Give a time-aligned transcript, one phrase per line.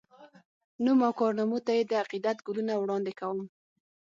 [0.83, 3.39] نوم او کارنامو ته یې د عقیدت ګلونه وړاندي کوم